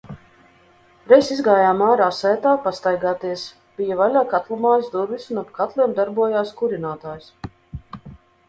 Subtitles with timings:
[1.09, 3.43] Reiz izgājām ārā sētā pastaigāties
[3.81, 7.31] bija vaļā katlumājas durvis un ap katliem darbojās kurinātājs.